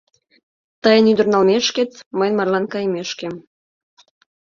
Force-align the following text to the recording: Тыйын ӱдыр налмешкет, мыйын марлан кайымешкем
Тыйын 0.83 1.05
ӱдыр 1.11 1.27
налмешкет, 1.33 1.91
мыйын 2.17 2.33
марлан 2.37 2.65
кайымешкем 2.73 3.33